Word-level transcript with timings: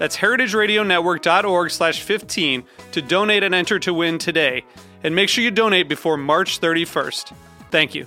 That's 0.00 0.16
heritageradionetwork.org 0.16 1.70
slash 1.70 2.00
15 2.00 2.64
to 2.92 3.02
donate 3.02 3.42
and 3.42 3.54
enter 3.54 3.78
to 3.80 3.92
win 3.92 4.16
today. 4.16 4.64
And 5.04 5.14
make 5.14 5.28
sure 5.28 5.44
you 5.44 5.50
donate 5.50 5.90
before 5.90 6.16
March 6.16 6.58
31st. 6.58 7.34
Thank 7.70 7.94
you. 7.94 8.06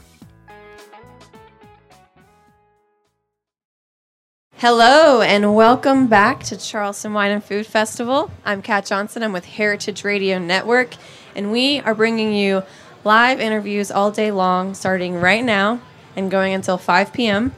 Hello 4.55 5.21
and 5.21 5.53
welcome 5.53 6.07
back 6.07 6.41
to 6.45 6.57
Charleston 6.57 7.13
Wine 7.13 7.29
and 7.29 7.43
Food 7.43 7.67
Festival. 7.67 8.31
I'm 8.43 8.63
Kat 8.63 8.87
Johnson. 8.87 9.21
I'm 9.21 9.31
with 9.31 9.45
Heritage 9.45 10.03
Radio 10.03 10.39
Network, 10.39 10.95
and 11.35 11.51
we 11.51 11.79
are 11.81 11.93
bringing 11.93 12.33
you 12.33 12.63
live 13.03 13.39
interviews 13.39 13.91
all 13.91 14.09
day 14.09 14.31
long, 14.31 14.73
starting 14.73 15.13
right 15.13 15.43
now 15.43 15.79
and 16.15 16.31
going 16.31 16.55
until 16.55 16.79
5 16.79 17.13
p.m. 17.13 17.53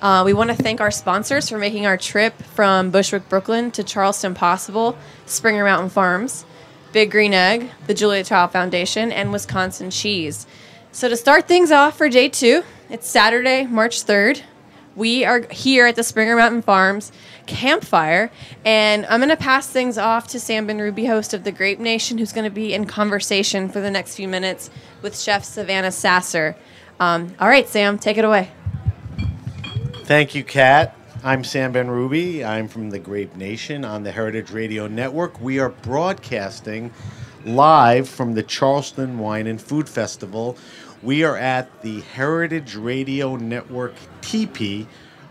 Uh, 0.00 0.22
we 0.24 0.32
want 0.32 0.48
to 0.48 0.56
thank 0.56 0.80
our 0.80 0.92
sponsors 0.92 1.48
for 1.48 1.58
making 1.58 1.84
our 1.84 1.96
trip 1.96 2.40
from 2.42 2.90
Bushwick, 2.90 3.28
Brooklyn 3.28 3.72
to 3.72 3.82
Charleston 3.82 4.32
possible 4.32 4.96
Springer 5.26 5.64
Mountain 5.64 5.90
Farms, 5.90 6.44
Big 6.92 7.10
Green 7.10 7.34
Egg, 7.34 7.70
the 7.88 7.94
Julia 7.94 8.22
Child 8.22 8.52
Foundation, 8.52 9.10
and 9.10 9.32
Wisconsin 9.32 9.90
Cheese. 9.90 10.46
So, 10.92 11.08
to 11.08 11.16
start 11.16 11.48
things 11.48 11.72
off 11.72 11.98
for 11.98 12.08
day 12.08 12.28
two, 12.28 12.62
it's 12.88 13.08
Saturday, 13.08 13.66
March 13.66 14.04
3rd. 14.04 14.42
We 14.94 15.24
are 15.24 15.46
here 15.50 15.86
at 15.86 15.96
the 15.96 16.04
Springer 16.04 16.36
Mountain 16.36 16.62
Farms 16.62 17.10
campfire, 17.46 18.30
and 18.64 19.04
I'm 19.06 19.18
going 19.18 19.30
to 19.30 19.36
pass 19.36 19.68
things 19.68 19.98
off 19.98 20.28
to 20.28 20.40
Sam 20.40 20.68
Benrubi, 20.68 21.06
host 21.06 21.34
of 21.34 21.42
the 21.42 21.52
Grape 21.52 21.80
Nation, 21.80 22.18
who's 22.18 22.32
going 22.32 22.44
to 22.44 22.50
be 22.50 22.72
in 22.72 22.86
conversation 22.86 23.68
for 23.68 23.80
the 23.80 23.90
next 23.90 24.14
few 24.14 24.28
minutes 24.28 24.70
with 25.02 25.18
Chef 25.18 25.44
Savannah 25.44 25.92
Sasser. 25.92 26.56
Um, 27.00 27.34
all 27.40 27.48
right, 27.48 27.68
Sam, 27.68 27.98
take 27.98 28.16
it 28.16 28.24
away. 28.24 28.50
Thank 30.08 30.34
you, 30.34 30.42
Kat. 30.42 30.96
I'm 31.22 31.44
Sam 31.44 31.74
Benrubi. 31.74 32.42
I'm 32.42 32.66
from 32.66 32.88
the 32.88 32.98
Grape 32.98 33.36
Nation 33.36 33.84
on 33.84 34.04
the 34.04 34.10
Heritage 34.10 34.50
Radio 34.50 34.86
Network. 34.86 35.38
We 35.38 35.58
are 35.58 35.68
broadcasting 35.68 36.92
live 37.44 38.08
from 38.08 38.32
the 38.32 38.42
Charleston 38.42 39.18
Wine 39.18 39.46
and 39.46 39.60
Food 39.60 39.86
Festival. 39.86 40.56
We 41.02 41.24
are 41.24 41.36
at 41.36 41.82
the 41.82 42.00
Heritage 42.00 42.74
Radio 42.74 43.36
Network 43.36 43.92
teepee, 44.22 44.86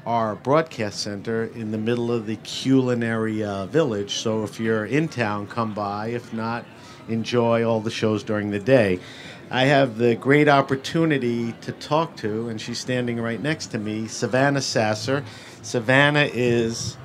our 0.06 0.36
broadcast 0.36 1.00
center 1.00 1.46
in 1.46 1.72
the 1.72 1.80
middle 1.80 2.12
of 2.12 2.28
the 2.28 2.36
culinary 2.36 3.44
uh, 3.44 3.66
village. 3.66 4.12
So 4.12 4.44
if 4.44 4.60
you're 4.60 4.86
in 4.86 5.08
town, 5.08 5.48
come 5.48 5.74
by. 5.74 6.10
If 6.10 6.34
not, 6.34 6.66
enjoy 7.10 7.68
all 7.68 7.80
the 7.80 7.90
shows 7.90 8.22
during 8.22 8.52
the 8.52 8.60
day. 8.60 9.00
I 9.50 9.66
have 9.66 9.98
the 9.98 10.16
great 10.16 10.50
opportunity 10.50 11.54
to 11.62 11.72
talk 11.72 12.18
to, 12.18 12.50
and 12.50 12.60
she's 12.60 12.80
standing 12.80 13.22
right 13.22 13.42
next 13.42 13.68
to 13.68 13.78
me, 13.78 14.08
Savannah 14.08 14.62
Sasser. 14.62 15.24
Savannah 15.62 16.30
is 16.34 16.98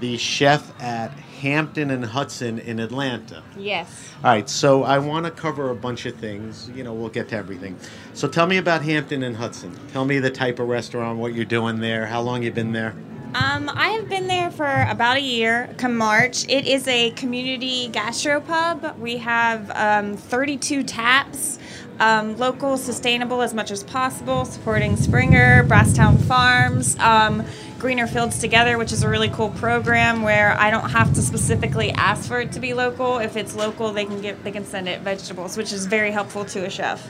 the 0.00 0.16
chef 0.16 0.72
at 0.82 1.12
Hampton 1.12 1.90
and 1.90 2.04
Hudson 2.04 2.58
in 2.58 2.80
Atlanta. 2.80 3.42
Yes. 3.56 4.10
All 4.24 4.30
right, 4.30 4.48
so 4.48 4.82
I 4.82 4.98
want 4.98 5.26
to 5.26 5.30
cover 5.30 5.70
a 5.70 5.76
bunch 5.76 6.06
of 6.06 6.16
things. 6.16 6.70
You 6.74 6.82
know, 6.82 6.92
we'll 6.92 7.08
get 7.08 7.28
to 7.28 7.36
everything. 7.36 7.78
So 8.14 8.26
tell 8.26 8.46
me 8.46 8.56
about 8.56 8.82
Hampton 8.82 9.22
and 9.22 9.36
Hudson. 9.36 9.78
Tell 9.92 10.04
me 10.04 10.18
the 10.18 10.30
type 10.30 10.58
of 10.58 10.68
restaurant, 10.68 11.18
what 11.18 11.34
you're 11.34 11.44
doing 11.44 11.78
there, 11.78 12.06
how 12.06 12.20
long 12.20 12.42
you've 12.42 12.54
been 12.54 12.72
there. 12.72 12.96
Um, 13.36 13.68
I 13.68 13.90
have 13.90 14.08
been 14.08 14.28
there 14.28 14.50
for 14.50 14.86
about 14.88 15.18
a 15.18 15.20
year. 15.20 15.68
Come 15.76 15.94
March, 15.94 16.48
it 16.48 16.66
is 16.66 16.88
a 16.88 17.10
community 17.10 17.90
gastropub. 17.90 18.98
We 18.98 19.18
have 19.18 19.70
um, 19.74 20.16
32 20.16 20.82
taps, 20.82 21.58
um, 22.00 22.38
local, 22.38 22.78
sustainable 22.78 23.42
as 23.42 23.52
much 23.52 23.70
as 23.70 23.84
possible, 23.84 24.46
supporting 24.46 24.96
Springer, 24.96 25.64
Brasstown 25.64 26.18
Farms. 26.22 26.98
Um, 26.98 27.44
Greener 27.78 28.06
Fields 28.06 28.38
Together, 28.38 28.78
which 28.78 28.90
is 28.90 29.02
a 29.02 29.08
really 29.08 29.28
cool 29.28 29.50
program 29.50 30.22
where 30.22 30.58
I 30.58 30.70
don't 30.70 30.88
have 30.88 31.12
to 31.12 31.20
specifically 31.20 31.90
ask 31.92 32.26
for 32.26 32.40
it 32.40 32.52
to 32.52 32.60
be 32.60 32.72
local. 32.72 33.18
If 33.18 33.36
it's 33.36 33.54
local, 33.54 33.92
they 33.92 34.06
can 34.06 34.22
get 34.22 34.42
they 34.44 34.50
can 34.50 34.64
send 34.64 34.88
it 34.88 35.02
vegetables, 35.02 35.58
which 35.58 35.74
is 35.74 35.84
very 35.84 36.10
helpful 36.10 36.46
to 36.46 36.64
a 36.64 36.70
chef. 36.70 37.06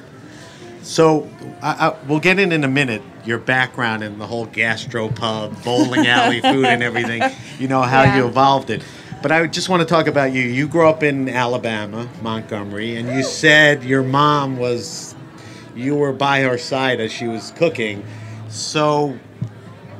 So 0.87 1.29
I, 1.63 1.89
I, 1.89 1.97
we'll 2.07 2.21
get 2.21 2.39
in 2.39 2.53
in 2.53 2.63
a 2.63 2.69
minute 2.69 3.03
your 3.25 3.39
background 3.39 4.05
in 4.05 4.19
the 4.21 4.27
whole 4.27 4.47
gastropub, 4.47 5.65
bowling 5.65 6.07
alley 6.07 6.41
food, 6.41 6.67
and 6.67 6.81
everything. 6.81 7.25
You 7.59 7.67
know 7.67 7.83
how 7.83 8.05
Yeah. 8.05 8.19
you 8.19 8.27
evolved 8.29 8.71
it. 8.71 8.85
But 9.21 9.33
I 9.33 9.47
just 9.49 9.69
want 9.69 9.81
to 9.81 9.87
talk 9.87 10.07
about 10.07 10.33
you. 10.33 10.43
You 10.43 10.69
grew 10.69 10.89
up 10.89 11.03
in 11.03 11.29
Alabama, 11.29 12.09
Montgomery, 12.23 12.95
and 12.97 13.09
you 13.09 13.25
said 13.25 13.83
your 13.83 14.05
mom 14.05 14.59
was, 14.59 15.17
you 15.75 15.97
were 15.97 16.13
by 16.13 16.43
her 16.43 16.57
side 16.57 17.01
as 17.01 17.11
she 17.11 17.27
was 17.27 17.51
cooking. 17.57 18.05
So, 18.49 19.19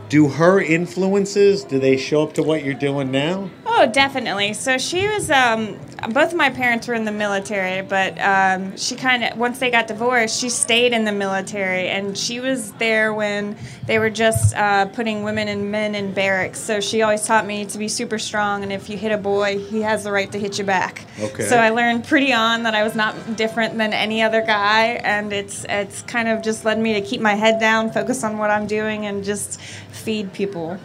do 0.09 0.29
her 0.29 0.61
influences 0.61 1.65
do 1.65 1.81
they 1.81 1.97
show 1.97 2.23
up 2.23 2.35
to 2.35 2.45
what 2.45 2.63
you're 2.63 2.75
doing 2.75 3.11
now? 3.11 3.51
Oh, 3.79 3.85
definitely. 3.85 4.55
So 4.55 4.79
she 4.79 5.07
was. 5.07 5.31
Um, 5.31 5.79
both 6.11 6.33
of 6.33 6.35
my 6.35 6.49
parents 6.49 6.89
were 6.89 6.95
in 6.95 7.05
the 7.05 7.13
military, 7.13 7.83
but 7.83 8.19
um, 8.19 8.75
she 8.77 8.97
kind 8.97 9.23
of 9.23 9.37
once 9.37 9.59
they 9.59 9.71
got 9.71 9.87
divorced, 9.87 10.41
she 10.41 10.49
stayed 10.49 10.95
in 10.95 11.05
the 11.05 11.13
military, 11.13 11.89
and 11.89 12.17
she 12.17 12.41
was 12.41 12.73
there 12.73 13.13
when 13.13 13.55
they 13.87 13.99
were 13.99 14.09
just 14.09 14.57
uh, 14.57 14.87
putting 14.87 15.25
women 15.25 15.49
and 15.49 15.71
men 15.71 15.95
in 15.95 16.15
barracks. 16.15 16.59
So 16.59 16.81
she 16.81 17.03
always 17.03 17.27
taught 17.27 17.45
me 17.45 17.67
to 17.67 17.77
be 17.77 17.89
super 17.89 18.19
strong, 18.19 18.63
and 18.63 18.73
if 18.73 18.89
you 18.89 18.97
hit 18.97 19.13
a 19.13 19.19
boy, 19.19 19.59
he 19.59 19.83
has 19.83 20.05
the 20.05 20.13
right 20.13 20.33
to 20.33 20.39
hit 20.39 20.59
you 20.59 20.65
back. 20.65 21.05
Okay. 21.21 21.45
So 21.45 21.59
I 21.59 21.69
learned 21.69 22.05
pretty 22.05 22.33
on 22.33 22.63
that 22.63 22.75
I 22.75 22.83
was 22.83 22.95
not 22.95 23.37
different 23.37 23.77
than 23.77 23.93
any 23.93 24.23
other 24.23 24.41
guy, 24.41 25.01
and 25.05 25.35
it's 25.35 25.67
it's 25.69 26.01
kind 26.03 26.29
of 26.29 26.41
just 26.43 26.65
led 26.65 26.79
me 26.79 26.95
to 26.95 27.03
keep 27.03 27.21
my 27.21 27.35
head 27.35 27.61
down, 27.61 27.91
focus 27.93 28.25
on 28.25 28.39
what 28.39 28.51
I'm 28.51 28.67
doing, 28.67 29.05
and 29.05 29.23
just 29.23 29.61
feed 29.61 30.33
people. 30.33 30.79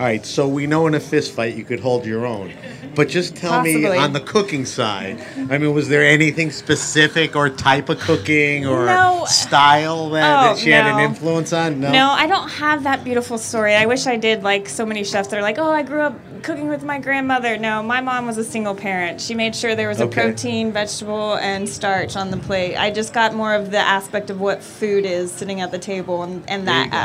All 0.00 0.06
right, 0.06 0.24
so 0.24 0.48
we 0.48 0.66
know 0.66 0.86
in 0.86 0.94
a 0.94 1.00
fist 1.00 1.32
fight 1.32 1.56
you 1.56 1.62
could 1.62 1.78
hold 1.78 2.06
your 2.06 2.24
own. 2.24 2.54
But 2.94 3.10
just 3.10 3.36
tell 3.36 3.60
me 3.60 3.84
on 3.84 4.14
the 4.14 4.20
cooking 4.20 4.64
side. 4.64 5.22
I 5.50 5.58
mean, 5.58 5.74
was 5.74 5.90
there 5.90 6.02
anything 6.02 6.50
specific 6.50 7.36
or 7.36 7.50
type 7.50 7.90
of 7.90 7.98
cooking 8.00 8.66
or 8.66 8.86
No. 8.86 9.26
style 9.28 10.08
that, 10.08 10.40
Oh, 10.40 10.54
that 10.54 10.58
she 10.58 10.70
had 10.70 10.86
an 10.86 11.00
influence 11.00 11.52
on? 11.52 11.80
No. 11.80 11.92
No, 11.92 12.10
I 12.12 12.26
don't 12.26 12.48
have 12.48 12.84
that 12.84 13.04
beautiful 13.04 13.36
story. 13.36 13.74
I 13.74 13.84
wish 13.84 14.06
I 14.06 14.16
did. 14.16 14.42
Like 14.42 14.70
so 14.70 14.86
many 14.86 15.04
chefs, 15.04 15.28
they're 15.28 15.42
like, 15.42 15.58
"Oh, 15.58 15.70
I 15.70 15.82
grew 15.82 16.00
up 16.00 16.18
cooking 16.42 16.70
with 16.70 16.82
my 16.82 16.98
grandmother." 16.98 17.58
No, 17.58 17.82
my 17.82 18.00
mom 18.00 18.26
was 18.26 18.38
a 18.38 18.44
single 18.44 18.74
parent. 18.74 19.20
She 19.20 19.34
made 19.34 19.54
sure 19.54 19.74
there 19.74 19.88
was 19.88 20.00
a 20.00 20.06
protein, 20.06 20.72
vegetable, 20.72 21.34
and 21.34 21.68
starch 21.68 22.16
on 22.16 22.30
the 22.30 22.38
plate. 22.38 22.74
I 22.74 22.90
just 22.90 23.12
got 23.12 23.34
more 23.34 23.54
of 23.54 23.70
the 23.70 23.78
aspect 23.78 24.30
of 24.30 24.40
what 24.40 24.62
food 24.62 25.04
is 25.04 25.30
sitting 25.30 25.60
at 25.60 25.70
the 25.70 25.78
table 25.78 26.22
and, 26.22 26.42
and 26.48 26.66
that 26.66 26.90
go. 26.90 26.96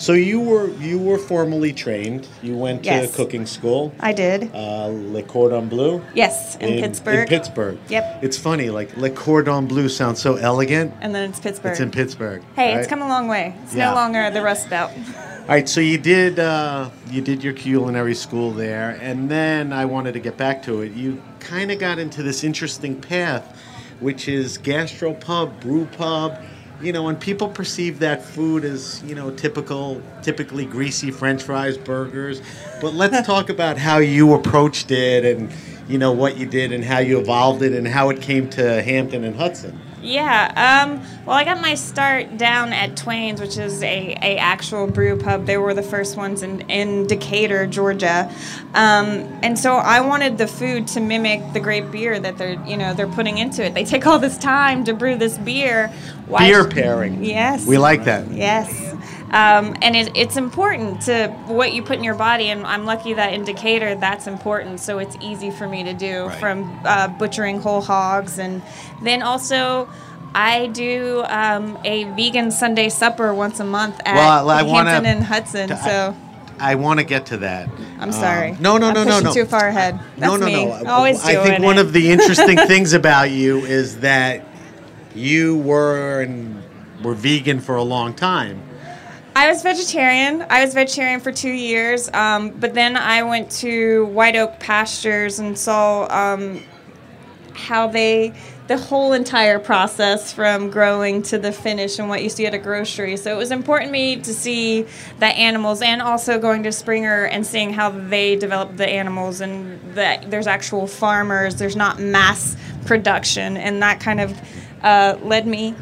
So 0.00 0.14
you 0.14 0.40
were 0.40 0.70
you 0.80 0.98
were 0.98 1.18
formally 1.18 1.74
trained. 1.74 2.26
You 2.42 2.56
went 2.56 2.84
to 2.84 2.88
Yes. 2.88 3.14
cooking 3.14 3.44
school. 3.44 3.92
I 4.00 4.14
did. 4.14 4.50
Uh, 4.54 4.86
Le 4.86 5.22
Cordon 5.22 5.68
Bleu. 5.68 6.00
Yes, 6.14 6.56
in, 6.56 6.80
Pittsburgh. 6.80 7.18
In 7.18 7.28
Pittsburgh. 7.28 7.76
Yep. 7.90 8.20
It's 8.24 8.38
funny, 8.38 8.70
like 8.70 8.96
Le 8.96 9.10
Cordon 9.10 9.66
Bleu 9.66 9.90
sounds 9.90 10.18
so 10.18 10.36
elegant. 10.36 10.94
And 11.02 11.14
then 11.14 11.28
it's 11.28 11.38
Pittsburgh. 11.38 11.72
It's 11.72 11.80
in 11.80 11.90
Pittsburgh. 11.90 12.42
Hey, 12.56 12.70
right? 12.72 12.78
it's 12.78 12.88
come 12.88 13.02
a 13.02 13.08
long 13.08 13.28
way. 13.28 13.54
It's 13.62 13.74
Yeah. 13.74 13.90
no 13.90 13.94
longer 13.94 14.30
the 14.30 14.40
Rust 14.40 14.70
Belt. 14.70 14.90
All 15.40 15.56
right, 15.56 15.68
so 15.68 15.82
you 15.82 15.98
did 15.98 16.38
uh, 16.38 16.88
you 17.10 17.20
did 17.20 17.44
your 17.44 17.52
culinary 17.52 18.14
school 18.14 18.52
there, 18.52 18.98
and 19.02 19.28
then 19.28 19.70
I 19.70 19.84
wanted 19.84 20.12
to 20.14 20.20
get 20.20 20.38
back 20.38 20.62
to 20.62 20.80
it. 20.80 20.92
You 20.92 21.20
kind 21.40 21.70
of 21.70 21.78
got 21.78 21.98
into 21.98 22.22
this 22.22 22.42
interesting 22.42 22.98
path, 22.98 23.54
which 24.00 24.28
is 24.28 24.56
gastropub, 24.56 25.60
brew 25.60 25.84
pub. 25.84 26.38
You 26.82 26.92
know, 26.92 27.08
and 27.08 27.20
people 27.20 27.48
perceive 27.48 27.98
that 27.98 28.24
food 28.24 28.64
as 28.64 29.02
you 29.02 29.14
know 29.14 29.30
typical, 29.30 30.00
typically 30.22 30.64
greasy 30.64 31.10
French 31.10 31.42
fries, 31.42 31.76
burgers. 31.76 32.40
But 32.80 32.94
let's 32.94 33.26
talk 33.26 33.50
about 33.50 33.76
how 33.76 33.98
you 33.98 34.32
approached 34.34 34.90
it, 34.90 35.24
and 35.24 35.52
you 35.90 35.98
know 35.98 36.12
what 36.12 36.36
you 36.36 36.46
did, 36.46 36.72
and 36.72 36.84
how 36.84 36.98
you 36.98 37.18
evolved 37.18 37.62
it, 37.62 37.72
and 37.72 37.86
how 37.86 38.10
it 38.10 38.22
came 38.22 38.48
to 38.50 38.82
Hampton 38.82 39.24
and 39.24 39.36
Hudson. 39.36 39.78
Yeah. 40.02 40.86
Um, 40.86 41.02
well, 41.26 41.36
I 41.36 41.44
got 41.44 41.60
my 41.60 41.74
start 41.74 42.38
down 42.38 42.72
at 42.72 42.96
Twain's, 42.96 43.40
which 43.40 43.58
is 43.58 43.82
a, 43.82 44.16
a 44.22 44.38
actual 44.38 44.86
brew 44.86 45.18
pub. 45.18 45.46
They 45.46 45.58
were 45.58 45.74
the 45.74 45.82
first 45.82 46.16
ones 46.16 46.42
in, 46.42 46.62
in 46.70 47.06
Decatur, 47.06 47.66
Georgia, 47.66 48.32
um, 48.74 49.38
and 49.42 49.58
so 49.58 49.76
I 49.76 50.00
wanted 50.00 50.38
the 50.38 50.46
food 50.46 50.86
to 50.88 51.00
mimic 51.00 51.52
the 51.52 51.60
great 51.60 51.90
beer 51.90 52.18
that 52.18 52.38
they're 52.38 52.62
you 52.66 52.76
know 52.76 52.94
they're 52.94 53.08
putting 53.08 53.38
into 53.38 53.64
it. 53.64 53.74
They 53.74 53.84
take 53.84 54.06
all 54.06 54.18
this 54.18 54.38
time 54.38 54.84
to 54.84 54.94
brew 54.94 55.16
this 55.16 55.36
beer. 55.38 55.88
Why 56.26 56.48
Beer 56.48 56.66
pairing. 56.66 57.24
Yes. 57.24 57.66
We 57.66 57.76
like 57.76 58.04
that. 58.04 58.30
Yes. 58.30 58.70
Um, 59.32 59.76
and 59.80 59.94
it, 59.94 60.16
it's 60.16 60.36
important 60.36 61.02
to 61.02 61.28
what 61.46 61.72
you 61.72 61.82
put 61.82 61.96
in 61.98 62.04
your 62.04 62.16
body, 62.16 62.48
and 62.50 62.66
I'm 62.66 62.84
lucky 62.84 63.14
that 63.14 63.32
in 63.32 63.44
Decatur 63.44 63.94
that's 63.94 64.26
important, 64.26 64.80
so 64.80 64.98
it's 64.98 65.16
easy 65.20 65.50
for 65.52 65.68
me 65.68 65.84
to 65.84 65.94
do 65.94 66.24
Right. 66.26 66.40
from 66.40 66.80
uh, 66.84 67.06
butchering 67.08 67.60
whole 67.60 67.80
hogs, 67.80 68.38
and 68.40 68.60
then 69.02 69.22
also 69.22 69.88
I 70.34 70.66
do 70.66 71.22
um, 71.28 71.78
a 71.84 72.04
vegan 72.14 72.50
Sunday 72.50 72.88
supper 72.88 73.32
once 73.32 73.60
a 73.60 73.64
month 73.64 74.00
at 74.04 74.16
Well, 74.16 74.50
I 74.50 74.62
wanna- 74.62 74.90
Hampton 74.90 75.16
and 75.18 75.24
Hudson. 75.24 75.70
I- 75.72 75.76
So 75.76 76.16
I 76.58 76.74
want 76.74 76.98
to 76.98 77.04
get 77.04 77.26
to 77.26 77.36
that. 77.38 77.68
I'm 78.00 78.12
sorry. 78.12 78.50
Um, 78.50 78.56
no, 78.60 78.78
no, 78.78 78.90
no, 78.92 79.04
no, 79.04 79.20
no. 79.20 79.32
Too 79.32 79.44
far 79.44 79.68
ahead. 79.68 79.94
no, 80.18 80.36
That's 80.36 80.40
no, 80.40 80.46
me. 80.46 80.64
no. 80.66 80.90
Always 80.90 81.24
I 81.24 81.34
think 81.34 81.46
doing 81.46 81.62
one 81.62 81.78
of 81.78 81.92
the 81.92 82.10
interesting 82.10 82.56
things 82.66 82.92
about 82.94 83.30
you 83.30 83.58
is 83.58 84.00
that 84.00 84.44
you 85.14 85.56
were 85.58 86.20
and 86.20 86.62
were 87.02 87.14
vegan 87.14 87.60
for 87.60 87.76
a 87.76 87.82
long 87.82 88.12
time. 88.12 88.60
I 89.40 89.48
was 89.48 89.62
vegetarian. 89.62 90.44
I 90.50 90.62
was 90.62 90.74
vegetarian 90.74 91.18
for 91.18 91.32
two 91.32 91.50
years, 91.50 92.10
um, 92.12 92.50
but 92.50 92.74
then 92.74 92.94
I 92.94 93.22
went 93.22 93.50
to 93.52 94.04
White 94.04 94.36
Oak 94.36 94.60
Pastures 94.60 95.38
and 95.38 95.58
saw 95.58 96.06
um, 96.10 96.62
how 97.54 97.86
they, 97.86 98.34
the 98.66 98.76
whole 98.76 99.14
entire 99.14 99.58
process 99.58 100.30
from 100.30 100.68
growing 100.68 101.22
to 101.22 101.38
the 101.38 101.52
finish 101.52 101.98
and 101.98 102.10
what 102.10 102.22
you 102.22 102.28
see 102.28 102.44
at 102.44 102.52
a 102.52 102.58
grocery. 102.58 103.16
So 103.16 103.32
it 103.32 103.38
was 103.38 103.50
important 103.50 103.88
to 103.88 103.92
me 103.92 104.16
to 104.16 104.34
see 104.34 104.84
the 105.20 105.28
animals 105.28 105.80
and 105.80 106.02
also 106.02 106.38
going 106.38 106.62
to 106.64 106.70
Springer 106.70 107.24
and 107.24 107.46
seeing 107.46 107.72
how 107.72 107.88
they 107.88 108.36
develop 108.36 108.76
the 108.76 108.86
animals 108.86 109.40
and 109.40 109.80
that 109.94 110.30
there's 110.30 110.48
actual 110.48 110.86
farmers, 110.86 111.54
there's 111.54 111.76
not 111.76 111.98
mass 111.98 112.58
production, 112.84 113.56
and 113.56 113.82
that 113.82 114.00
kind 114.00 114.20
of 114.20 114.38
uh, 114.82 115.16
led 115.22 115.46
me 115.46 115.74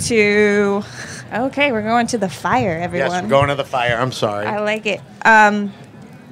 to. 0.00 0.82
Okay, 1.32 1.72
we're 1.72 1.82
going 1.82 2.06
to 2.08 2.18
the 2.18 2.28
fire, 2.28 2.78
everyone. 2.80 3.10
Yes, 3.10 3.22
we're 3.22 3.28
going 3.28 3.48
to 3.48 3.54
the 3.54 3.64
fire. 3.64 3.96
I'm 3.96 4.12
sorry. 4.12 4.46
I 4.46 4.60
like 4.60 4.86
it. 4.86 5.00
Um, 5.24 5.72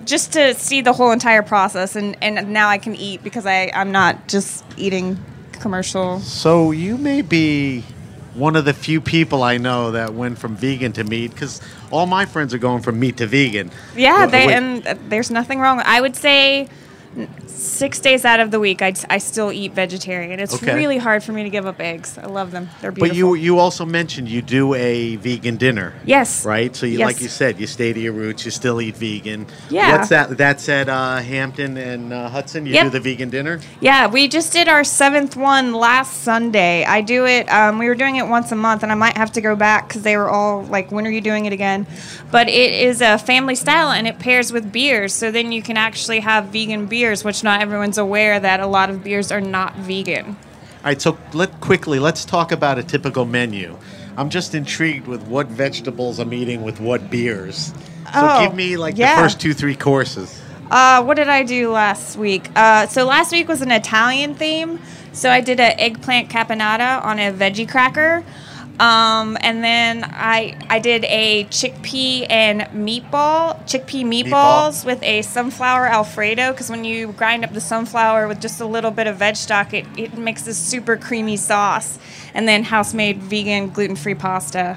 just 0.04 0.32
to 0.34 0.54
see 0.54 0.80
the 0.80 0.92
whole 0.92 1.10
entire 1.10 1.42
process, 1.42 1.96
and, 1.96 2.16
and 2.22 2.52
now 2.52 2.68
I 2.68 2.78
can 2.78 2.94
eat 2.94 3.22
because 3.22 3.44
I, 3.44 3.70
I'm 3.74 3.92
not 3.92 4.28
just 4.28 4.64
eating 4.76 5.18
commercial. 5.52 6.20
So 6.20 6.70
you 6.70 6.96
may 6.96 7.22
be 7.22 7.84
one 8.34 8.56
of 8.56 8.64
the 8.64 8.72
few 8.72 9.00
people 9.00 9.42
I 9.42 9.58
know 9.58 9.90
that 9.92 10.14
went 10.14 10.38
from 10.38 10.56
vegan 10.56 10.92
to 10.92 11.04
meat 11.04 11.32
because 11.32 11.60
all 11.90 12.06
my 12.06 12.24
friends 12.24 12.54
are 12.54 12.58
going 12.58 12.82
from 12.82 13.00
meat 13.00 13.16
to 13.18 13.26
vegan. 13.26 13.70
Yeah, 13.96 14.26
they, 14.26 14.52
and 14.52 14.86
uh, 14.86 14.94
there's 15.08 15.30
nothing 15.30 15.58
wrong. 15.58 15.82
I 15.84 16.00
would 16.00 16.16
say 16.16 16.68
six 17.46 17.98
days 18.00 18.24
out 18.24 18.40
of 18.40 18.50
the 18.50 18.60
week, 18.60 18.82
I'd, 18.82 18.98
I 19.10 19.18
still 19.18 19.50
eat 19.52 19.72
vegetarian. 19.72 20.38
It's 20.40 20.54
Okay. 20.54 20.74
really 20.74 20.98
hard 20.98 21.22
for 21.22 21.32
me 21.32 21.42
to 21.42 21.50
give 21.50 21.66
up 21.66 21.80
eggs. 21.80 22.18
I 22.18 22.26
love 22.26 22.50
them. 22.50 22.68
They're 22.80 22.92
beautiful. 22.92 23.08
but 23.08 23.16
you 23.16 23.34
you 23.34 23.58
also 23.58 23.84
mentioned 23.84 24.28
you 24.28 24.42
do 24.42 24.74
a 24.74 25.16
vegan 25.16 25.56
dinner. 25.56 25.94
yes, 26.04 26.44
Right, 26.44 26.74
so 26.76 26.86
you 26.86 26.98
Yes. 26.98 27.06
like 27.06 27.20
you 27.20 27.28
said, 27.28 27.58
you 27.60 27.66
stay 27.66 27.92
to 27.92 28.00
your 28.00 28.12
roots. 28.12 28.44
You 28.44 28.50
still 28.50 28.80
eat 28.80 28.96
vegan. 28.96 29.46
Yeah. 29.70 29.92
What's 29.96 30.08
that? 30.10 30.36
That's 30.36 30.68
at 30.68 30.88
uh, 30.88 31.16
Hampton 31.18 31.76
and 31.76 32.12
uh, 32.12 32.28
Hudson. 32.28 32.66
You 32.66 32.74
Yep. 32.74 32.84
do 32.84 32.90
the 32.90 33.00
vegan 33.00 33.30
dinner. 33.30 33.60
Yeah, 33.80 34.06
we 34.06 34.28
just 34.28 34.52
did 34.52 34.68
our 34.68 34.84
seventh 34.84 35.36
one 35.36 35.72
last 35.72 36.22
Sunday. 36.22 36.84
I 36.84 37.00
do 37.00 37.24
it. 37.26 37.48
Um, 37.50 37.78
we 37.78 37.86
were 37.88 37.94
doing 37.94 38.16
it 38.16 38.26
once 38.28 38.52
a 38.52 38.56
month, 38.56 38.82
and 38.82 38.92
I 38.92 38.94
might 38.94 39.16
have 39.16 39.32
to 39.32 39.40
go 39.40 39.56
back 39.56 39.88
because 39.88 40.02
they 40.02 40.16
were 40.16 40.28
all 40.28 40.62
like, 40.64 40.90
"When 40.92 41.06
are 41.06 41.10
you 41.10 41.20
doing 41.20 41.46
it 41.46 41.52
again?" 41.52 41.86
But 42.30 42.48
it 42.48 42.72
is 42.72 43.00
a 43.00 43.18
family 43.18 43.54
style, 43.54 43.90
and 43.90 44.06
it 44.06 44.18
pairs 44.18 44.52
with 44.52 44.72
beers. 44.72 45.14
So 45.14 45.30
then 45.30 45.52
you 45.52 45.62
can 45.62 45.76
actually 45.76 46.20
have 46.20 46.46
vegan 46.46 46.86
beers, 47.06 47.22
which 47.22 47.44
not 47.44 47.60
everyone's 47.60 47.98
aware 47.98 48.40
that 48.40 48.58
a 48.58 48.66
lot 48.66 48.90
of 48.90 49.04
beers 49.04 49.30
are 49.30 49.40
not 49.40 49.76
vegan. 49.76 50.26
All 50.26 50.36
right, 50.84 51.00
so 51.00 51.16
let 51.32 51.60
quickly 51.60 52.00
let's 52.00 52.24
talk 52.24 52.50
about 52.50 52.78
a 52.78 52.82
typical 52.82 53.24
menu. 53.24 53.76
I'm 54.16 54.28
just 54.28 54.56
intrigued 54.56 55.06
with 55.06 55.22
what 55.28 55.46
vegetables 55.46 56.18
I'm 56.18 56.32
eating 56.32 56.62
with 56.62 56.80
what 56.80 57.08
beers. 57.08 57.66
So 57.66 57.74
Oh, 58.14 58.44
give 58.44 58.56
me 58.56 58.76
like 58.76 58.96
yeah. 58.96 59.14
the 59.14 59.22
first 59.22 59.40
two, 59.40 59.54
three 59.54 59.76
courses. 59.76 60.40
Uh, 60.68 61.04
what 61.04 61.16
did 61.16 61.28
I 61.28 61.44
do 61.44 61.70
last 61.70 62.16
week? 62.16 62.50
Uh, 62.56 62.88
so 62.88 63.04
last 63.04 63.30
week 63.30 63.46
was 63.46 63.62
an 63.62 63.70
Italian 63.70 64.34
theme. 64.34 64.80
So 65.12 65.30
I 65.30 65.40
did 65.40 65.60
an 65.60 65.78
eggplant 65.78 66.28
caponata 66.28 67.04
on 67.04 67.20
a 67.20 67.32
veggie 67.32 67.68
cracker. 67.68 68.24
Um, 68.78 69.38
and 69.40 69.64
then 69.64 70.04
I 70.04 70.54
I 70.68 70.78
did 70.78 71.04
a 71.04 71.44
chickpea 71.44 72.26
and 72.28 72.62
meatball, 72.72 73.62
chickpea 73.64 74.04
meatballs 74.04 74.84
with 74.84 75.02
a 75.02 75.22
sunflower 75.22 75.86
alfredo. 75.86 76.52
Because 76.52 76.68
when 76.68 76.84
you 76.84 77.12
grind 77.12 77.44
up 77.44 77.52
the 77.52 77.60
sunflower 77.60 78.28
with 78.28 78.40
just 78.40 78.60
a 78.60 78.66
little 78.66 78.90
bit 78.90 79.06
of 79.06 79.16
veg 79.16 79.36
stock, 79.36 79.72
it, 79.72 79.86
it 79.96 80.18
makes 80.18 80.42
this 80.42 80.58
super 80.58 80.96
creamy 80.96 81.36
sauce. 81.36 81.98
And 82.34 82.46
then 82.46 82.64
house 82.64 82.92
made 82.92 83.22
vegan 83.22 83.70
gluten 83.70 83.96
free 83.96 84.14
pasta. 84.14 84.76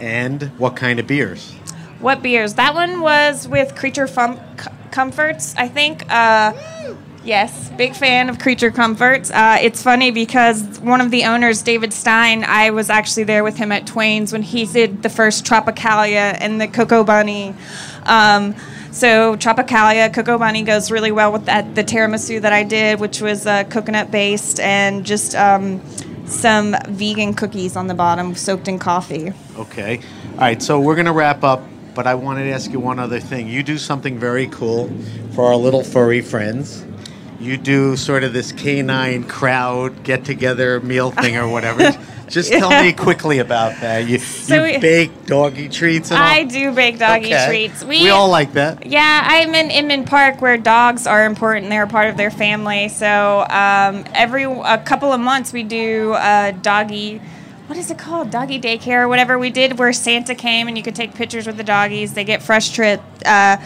And 0.00 0.42
what 0.58 0.76
kind 0.76 1.00
of 1.00 1.06
beers? 1.06 1.52
What 2.00 2.22
beers? 2.22 2.54
That 2.54 2.74
one 2.74 3.00
was 3.00 3.48
with 3.48 3.74
Creature 3.74 4.08
Fum- 4.08 4.38
C- 4.58 4.68
Comforts, 4.90 5.54
I 5.56 5.68
think. 5.68 6.04
Uh, 6.12 6.52
yes, 7.26 7.70
big 7.70 7.94
fan 7.94 8.28
of 8.28 8.38
Creature 8.38 8.70
Comforts. 8.70 9.30
Uh, 9.30 9.58
it's 9.60 9.82
funny 9.82 10.10
because 10.10 10.78
one 10.80 11.00
of 11.00 11.10
the 11.10 11.24
owners, 11.24 11.62
David 11.62 11.92
Stein, 11.92 12.44
I 12.44 12.70
was 12.70 12.88
actually 12.88 13.24
there 13.24 13.42
with 13.42 13.56
him 13.56 13.72
at 13.72 13.86
Twain's 13.86 14.32
when 14.32 14.42
he 14.42 14.64
did 14.64 15.02
the 15.02 15.08
first 15.08 15.44
Tropicalia 15.44 16.36
and 16.40 16.60
the 16.60 16.68
Koko 16.68 17.02
Buni. 17.04 17.54
Um, 18.04 18.54
so 18.92 19.36
Tropicalia, 19.36 20.12
Koko 20.14 20.38
Buni 20.38 20.62
goes 20.62 20.90
really 20.90 21.12
well 21.12 21.32
with 21.32 21.44
that. 21.46 21.74
The 21.74 21.84
tiramisu 21.84 22.40
that 22.40 22.52
I 22.52 22.62
did, 22.62 23.00
which 23.00 23.20
was 23.20 23.46
uh, 23.46 23.64
coconut 23.64 24.10
based 24.10 24.60
and 24.60 25.04
just 25.04 25.34
um, 25.34 25.82
some 26.26 26.76
vegan 26.88 27.34
cookies 27.34 27.76
on 27.76 27.88
the 27.88 27.94
bottom, 27.94 28.34
soaked 28.34 28.68
in 28.68 28.78
coffee. 28.78 29.32
Okay. 29.56 30.00
All 30.32 30.38
right, 30.38 30.62
so 30.62 30.80
we're 30.80 30.94
going 30.94 31.06
to 31.06 31.12
wrap 31.12 31.44
up, 31.44 31.62
but 31.94 32.06
I 32.06 32.14
wanted 32.14 32.44
to 32.44 32.52
ask 32.52 32.70
you 32.70 32.80
one 32.80 32.98
other 32.98 33.20
thing. 33.20 33.48
You 33.48 33.62
do 33.62 33.78
something 33.78 34.18
very 34.18 34.46
cool 34.46 34.90
for 35.32 35.46
our 35.46 35.56
little 35.56 35.82
furry 35.82 36.20
friends. 36.20 36.84
You 37.38 37.56
do 37.56 37.96
sort 37.96 38.24
of 38.24 38.32
this 38.32 38.52
canine 38.52 39.24
crowd 39.24 40.02
get 40.02 40.24
together 40.24 40.80
meal 40.80 41.10
thing 41.10 41.36
or 41.36 41.48
whatever. 41.48 41.96
Just 42.28 42.50
tell 42.50 42.70
me 42.82 42.92
quickly 42.92 43.38
about 43.38 43.80
that. 43.82 44.08
You, 44.08 44.18
So 44.18 44.56
you 44.56 44.62
we- 44.74 44.78
bake 44.78 45.26
doggy 45.26 45.68
treats 45.68 46.10
and 46.10 46.18
all? 46.18 46.26
I 46.26 46.42
do 46.42 46.72
bake 46.72 46.98
doggy 46.98 47.26
Okay. 47.26 47.46
treats. 47.46 47.84
We, 47.84 48.02
we, 48.02 48.10
all 48.10 48.28
like 48.28 48.54
that. 48.54 48.84
Yeah, 48.84 49.22
I'm 49.24 49.54
in 49.54 49.70
Inman 49.70 50.06
Park 50.06 50.40
where 50.40 50.56
dogs 50.56 51.06
are 51.06 51.24
important. 51.24 51.68
They're 51.70 51.84
a 51.84 51.88
part 51.88 52.08
of 52.08 52.16
their 52.16 52.32
family. 52.32 52.88
So 52.88 53.46
um, 53.48 54.04
every 54.12 54.42
a 54.42 54.78
couple 54.84 55.12
of 55.12 55.20
months 55.20 55.52
we 55.52 55.62
do 55.62 56.14
a 56.14 56.52
doggy. 56.62 57.20
What 57.68 57.78
is 57.78 57.90
it 57.92 57.98
called? 57.98 58.30
Doggy 58.30 58.60
daycare 58.60 59.02
or 59.02 59.08
whatever 59.08 59.38
we 59.38 59.50
did, 59.50 59.78
where 59.78 59.92
Santa 59.92 60.34
came 60.34 60.66
and 60.68 60.76
you 60.76 60.82
could 60.82 60.94
take 60.96 61.14
pictures 61.14 61.46
with 61.46 61.56
the 61.56 61.64
doggies. 61.64 62.14
They 62.14 62.24
get 62.24 62.42
fresh 62.42 62.70
trip, 62.70 63.00
uh, 63.24 63.56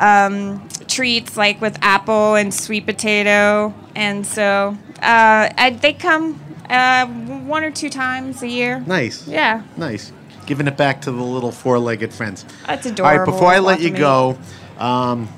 um, 0.00 0.68
treats 0.88 1.36
like 1.36 1.60
with 1.60 1.78
apple 1.82 2.34
and 2.34 2.52
sweet 2.52 2.86
potato, 2.86 3.74
and 3.94 4.26
so 4.26 4.76
uh, 5.02 5.48
I, 5.56 5.78
they 5.80 5.92
come 5.92 6.40
uh, 6.68 7.06
one 7.06 7.64
or 7.64 7.70
two 7.70 7.90
times 7.90 8.42
a 8.42 8.48
year. 8.48 8.80
Nice. 8.80 9.26
Yeah, 9.26 9.62
Nice. 9.76 10.12
Giving 10.46 10.68
it 10.68 10.76
back 10.76 11.00
to 11.02 11.10
the 11.10 11.22
little 11.24 11.50
four-legged 11.50 12.12
friends. 12.12 12.44
that's 12.66 12.86
adorable. 12.86 13.18
right, 13.18 13.26
before 13.26 13.48
I 13.48 13.58
let 13.58 13.80
you 13.80 13.90
go, 13.90 14.38
um, 14.78 15.28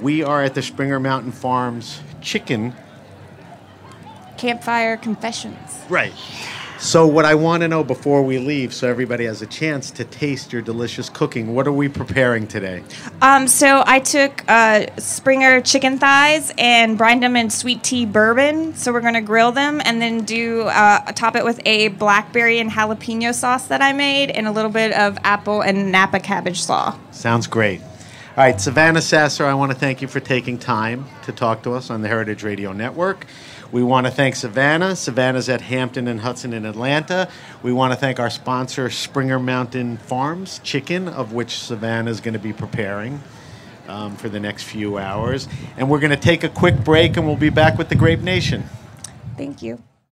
we 0.00 0.22
are 0.22 0.42
at 0.42 0.54
the 0.54 0.62
Springer 0.62 0.98
Mountain 0.98 1.32
Farms 1.32 2.00
Chicken 2.22 2.74
Campfire 4.38 4.96
confessions. 4.96 5.80
Right. 5.90 6.14
So, 6.80 7.06
what 7.06 7.26
I 7.26 7.34
want 7.34 7.60
to 7.60 7.68
know 7.68 7.84
before 7.84 8.22
we 8.22 8.38
leave, 8.38 8.72
so 8.72 8.88
everybody 8.88 9.26
has 9.26 9.42
a 9.42 9.46
chance 9.46 9.90
to 9.90 10.04
taste 10.04 10.50
your 10.50 10.62
delicious 10.62 11.10
cooking, 11.10 11.54
what 11.54 11.66
are 11.66 11.72
we 11.72 11.90
preparing 11.90 12.46
today? 12.46 12.82
Um, 13.20 13.48
so 13.48 13.84
I 13.86 14.00
took 14.00 14.42
uh, 14.48 14.86
Springer 14.96 15.60
chicken 15.60 15.98
thighs 15.98 16.50
and 16.56 16.96
brined 16.96 17.22
them 17.22 17.36
in 17.36 17.50
sweet 17.50 17.82
tea 17.82 18.06
bourbon. 18.06 18.74
So 18.76 18.94
we're 18.94 19.02
gonna 19.02 19.20
grill 19.20 19.52
them 19.52 19.82
and 19.84 20.00
then 20.00 20.24
do 20.24 20.62
uh, 20.62 21.12
top 21.12 21.36
it 21.36 21.44
with 21.44 21.60
a 21.66 21.88
blackberry 21.88 22.58
and 22.60 22.70
jalapeno 22.70 23.34
sauce 23.34 23.66
that 23.66 23.82
I 23.82 23.92
made, 23.92 24.30
and 24.30 24.46
a 24.46 24.50
little 24.50 24.70
bit 24.70 24.92
of 24.92 25.18
apple 25.22 25.60
and 25.60 25.92
Napa 25.92 26.18
cabbage 26.18 26.62
slaw. 26.62 26.96
Sounds 27.10 27.46
great. 27.46 27.82
All 28.40 28.46
right, 28.46 28.58
Savannah 28.58 29.02
Sasser, 29.02 29.44
I 29.44 29.52
want 29.52 29.70
to 29.70 29.76
thank 29.76 30.00
you 30.00 30.08
for 30.08 30.18
taking 30.18 30.56
time 30.56 31.04
to 31.24 31.30
talk 31.30 31.62
to 31.64 31.74
us 31.74 31.90
on 31.90 32.00
the 32.00 32.08
Heritage 32.08 32.42
Radio 32.42 32.72
Network. 32.72 33.26
We 33.70 33.82
want 33.82 34.06
to 34.06 34.10
thank 34.10 34.34
Savannah. 34.34 34.96
Savannah's 34.96 35.50
at 35.50 35.60
Hampton 35.60 36.08
and 36.08 36.20
Hudson 36.20 36.54
in 36.54 36.64
Atlanta. 36.64 37.28
We 37.62 37.74
want 37.74 37.92
to 37.92 37.98
thank 37.98 38.18
our 38.18 38.30
sponsor, 38.30 38.88
Springer 38.88 39.38
Mountain 39.38 39.98
Farms 39.98 40.58
Chicken, 40.60 41.06
of 41.06 41.34
which 41.34 41.58
Savannah 41.58 42.10
is 42.10 42.22
going 42.22 42.32
to 42.32 42.40
be 42.40 42.54
preparing 42.54 43.20
um, 43.88 44.16
for 44.16 44.30
the 44.30 44.40
next 44.40 44.62
few 44.62 44.96
hours. 44.96 45.46
And 45.76 45.90
we're 45.90 46.00
going 46.00 46.08
to 46.08 46.16
take 46.16 46.42
a 46.42 46.48
quick 46.48 46.82
break 46.82 47.18
and 47.18 47.26
we'll 47.26 47.36
be 47.36 47.50
back 47.50 47.76
with 47.76 47.90
the 47.90 47.94
Grape 47.94 48.20
Nation. 48.20 48.64
Thank 49.36 49.60
you. 49.60 49.82